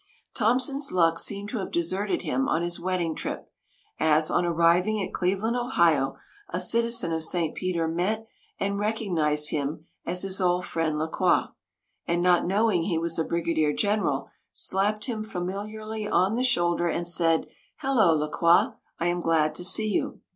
[0.33, 3.51] Thompson's luck seemed to have deserted him on his wedding trip,
[3.99, 6.15] as, on arriving at Cleveland, Ohio,
[6.49, 7.53] a citizen of St.
[7.53, 8.25] Peter met
[8.59, 11.49] and recognized him as his old friend La Croix,
[12.07, 17.07] and not knowing he was a brigadier general slapped him familiarly on the shoulder and
[17.07, 17.45] said:
[17.77, 20.21] "Hello, La Croix; I am glad to see you."